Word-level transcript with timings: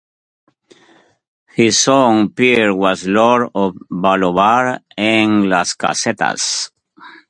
His 1.53 1.79
son, 1.79 2.29
Pere, 2.29 2.73
was 2.73 3.05
lord 3.07 3.51
of 3.53 3.75
Ballobar 3.91 4.79
and 4.97 5.47
Las 5.47 5.75
Casetas. 5.75 6.71